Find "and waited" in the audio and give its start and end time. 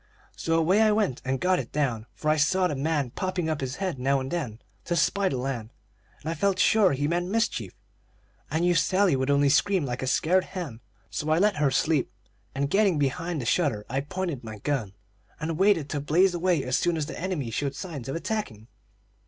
15.39-15.87